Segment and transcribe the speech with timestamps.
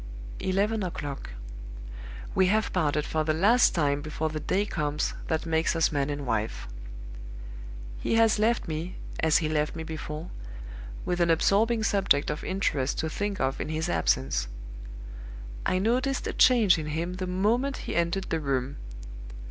[0.39, 1.33] "Eleven o'clock.
[2.33, 6.09] We have parted for the last time before the day comes that makes us man
[6.09, 6.67] and wife.
[7.99, 10.31] "He has left me, as he left me before,
[11.05, 14.47] with an absorbing subject of interest to think of in his absence.
[15.67, 18.77] I noticed a change in him the moment he entered the room.